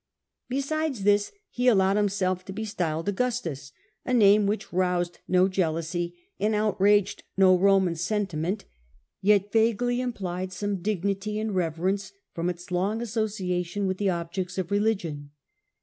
[0.49, 3.71] Besides this he allowed himself to be styled Augustus,
[4.03, 8.65] a name which roused no jealousy and outraged no Roman sentiment,
[9.21, 14.57] yet vaguely implied some dignity and reverence from its long associa lion with the objects
[14.57, 15.29] of religion.